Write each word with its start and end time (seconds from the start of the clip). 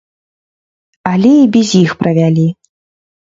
Але 1.11 1.33
і 1.41 1.43
без 1.57 1.69
іх 1.83 1.91
правялі. 2.01 2.47